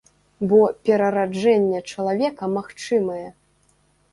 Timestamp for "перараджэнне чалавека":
0.87-2.51